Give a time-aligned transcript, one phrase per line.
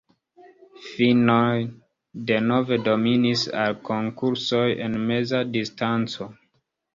[0.85, 1.59] Finnoj
[2.31, 6.31] denove dominis al konkursoj en meza distanco.